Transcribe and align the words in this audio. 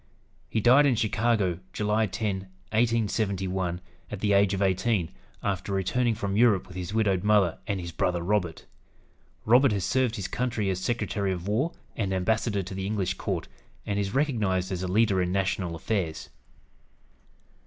He 0.49 0.59
died 0.59 0.87
in 0.87 0.95
Chicago, 0.95 1.59
July 1.73 2.07
10, 2.07 2.47
1871, 2.73 3.79
at 4.09 4.19
the 4.19 4.33
age 4.33 4.55
of 4.55 4.59
eighteen, 4.63 5.11
after 5.43 5.71
returning 5.73 6.15
from 6.15 6.35
Europe 6.35 6.65
with 6.67 6.75
his 6.75 6.91
widowed 6.91 7.23
mother 7.23 7.59
and 7.67 7.79
his 7.79 7.91
brother 7.91 8.23
Robert. 8.23 8.65
Robert 9.45 9.71
has 9.71 9.85
served 9.85 10.15
his 10.15 10.27
country 10.27 10.71
as 10.71 10.79
Secretary 10.79 11.31
of 11.31 11.47
War 11.47 11.73
and 11.95 12.13
Ambassador 12.15 12.63
to 12.63 12.73
the 12.73 12.87
English 12.87 13.13
court, 13.13 13.47
and 13.85 13.99
is 13.99 14.15
recognized 14.15 14.71
as 14.71 14.81
a 14.81 14.87
leader 14.87 15.21
in 15.21 15.31
national 15.31 15.75
affairs. 15.75 16.29